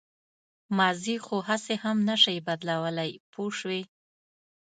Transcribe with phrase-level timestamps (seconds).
[0.77, 3.81] ماضي خو هسې هم نه شئ بدلولی پوه شوې!.